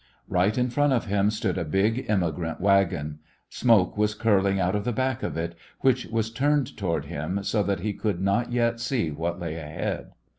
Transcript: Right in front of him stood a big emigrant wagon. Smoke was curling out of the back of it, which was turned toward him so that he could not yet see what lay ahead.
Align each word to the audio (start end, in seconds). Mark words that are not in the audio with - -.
Right 0.27 0.57
in 0.57 0.71
front 0.71 0.93
of 0.93 1.05
him 1.05 1.29
stood 1.29 1.59
a 1.59 1.63
big 1.63 2.07
emigrant 2.09 2.59
wagon. 2.59 3.19
Smoke 3.51 3.95
was 3.95 4.15
curling 4.15 4.59
out 4.59 4.73
of 4.75 4.83
the 4.83 4.91
back 4.91 5.21
of 5.21 5.37
it, 5.37 5.53
which 5.81 6.07
was 6.07 6.31
turned 6.31 6.75
toward 6.75 7.05
him 7.05 7.43
so 7.43 7.61
that 7.61 7.81
he 7.81 7.93
could 7.93 8.19
not 8.19 8.51
yet 8.51 8.79
see 8.79 9.11
what 9.11 9.39
lay 9.39 9.57
ahead. 9.57 10.13